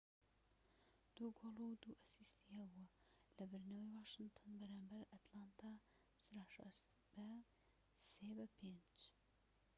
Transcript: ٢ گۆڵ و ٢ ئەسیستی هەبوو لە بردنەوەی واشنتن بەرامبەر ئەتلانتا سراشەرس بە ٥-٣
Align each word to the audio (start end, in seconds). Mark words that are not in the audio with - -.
٢ 1.15 1.27
گۆڵ 1.39 1.57
و 1.65 1.69
٢ 1.81 1.91
ئەسیستی 2.01 2.55
هەبوو 2.57 2.91
لە 3.37 3.43
بردنەوەی 3.51 3.93
واشنتن 3.97 4.51
بەرامبەر 4.59 5.01
ئەتلانتا 5.13 5.71
سراشەرس 6.19 6.81
بە 7.13 7.29
٥-٣ 8.63 8.99